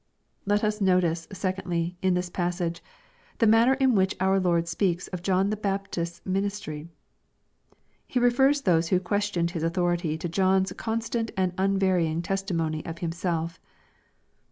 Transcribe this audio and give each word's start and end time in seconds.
Let 0.47 0.63
us 0.63 0.81
notice, 0.81 1.27
secondly, 1.31 1.95
in 2.01 2.15
this 2.15 2.31
passage, 2.31 2.81
the 3.37 3.45
manner 3.45 3.75
in 3.75 3.93
which 3.93 4.15
our 4.19 4.39
Lord 4.39 4.67
speaks 4.67 5.07
of 5.09 5.21
John 5.21 5.51
the 5.51 5.55
Baptist's 5.55 6.21
ministry. 6.25 6.89
He 8.07 8.19
refers 8.19 8.61
those 8.61 8.87
who 8.87 8.99
questioned 8.99 9.51
His 9.51 9.61
authority 9.61 10.17
to 10.17 10.27
John's 10.27 10.73
constant 10.73 11.29
and 11.37 11.53
unvarying 11.55 12.23
testimony 12.23 12.81
to 12.81 12.95
Himself. 12.99 13.59